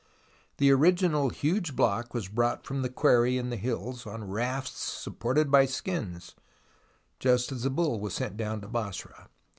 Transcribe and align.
The 0.57 0.71
original 0.71 1.29
huge 1.29 1.75
block 1.75 2.15
was 2.15 2.27
brought 2.27 2.65
from 2.65 2.81
the 2.81 2.89
quarry 2.89 3.37
in 3.37 3.51
the 3.51 3.55
hills 3.55 4.07
on 4.07 4.27
rafts 4.27 4.71
supported 4.79 5.51
by 5.51 5.65
skins, 5.67 6.33
just 7.19 7.51
as 7.51 7.61
the 7.61 7.69
bull 7.69 7.99
was 7.99 8.15
sent 8.15 8.35
down 8.35 8.61
to 8.61 8.67
Basra. 8.67 9.29